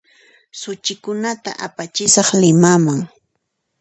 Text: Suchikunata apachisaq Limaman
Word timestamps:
Suchikunata 0.59 1.51
apachisaq 1.65 2.29
Limaman 2.41 2.99